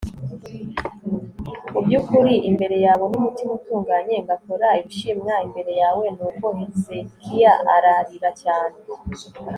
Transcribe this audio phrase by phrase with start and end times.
[1.73, 6.05] mu by'ukuri imbere yawe n'umutima utunganye ngakora ibishimwa imbere yawe.
[6.15, 8.77] nuko hezekiya ararira cyane